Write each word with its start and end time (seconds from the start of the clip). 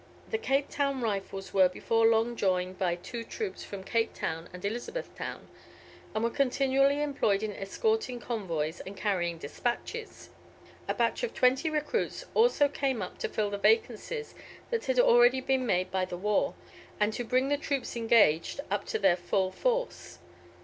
The 0.31 0.39
Cape 0.39 0.67
Town 0.67 0.99
Rifles 0.99 1.53
were 1.53 1.69
before 1.69 2.07
long 2.07 2.35
joined 2.35 2.79
by 2.79 2.95
two 2.95 3.23
troops 3.23 3.63
from 3.63 3.83
Cape 3.83 4.15
Town 4.15 4.49
and 4.51 4.65
Elizabeth 4.65 5.15
Town, 5.15 5.47
and 6.15 6.23
were 6.23 6.31
continually 6.31 7.03
employed 7.03 7.43
in 7.43 7.55
escorting 7.55 8.19
convoys 8.19 8.79
and 8.79 8.97
carrying 8.97 9.37
despatches. 9.37 10.31
A 10.87 10.95
batch 10.95 11.21
of 11.21 11.35
twenty 11.35 11.69
recruits 11.69 12.25
also 12.33 12.67
came 12.67 13.03
up 13.03 13.19
to 13.19 13.29
fill 13.29 13.51
the 13.51 13.59
vacancies 13.59 14.33
that 14.71 14.85
had 14.85 14.99
already 14.99 15.39
been 15.39 15.67
made 15.67 15.91
by 15.91 16.05
the 16.05 16.17
war, 16.17 16.55
and 16.99 17.13
to 17.13 17.23
bring 17.23 17.49
the 17.49 17.55
troops 17.57 17.95
engaged 17.95 18.59
up 18.71 18.85
to 18.85 18.97
their 18.97 19.15
full 19.15 19.51
force. 19.51 20.17